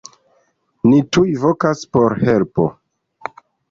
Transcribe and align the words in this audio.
Ni 0.93 1.03
tuj 1.19 1.27
vokas 1.45 1.87
por 1.95 2.19
helpo.“ 2.27 2.71